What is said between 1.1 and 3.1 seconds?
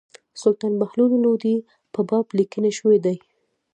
لودي په باب لیکني شوي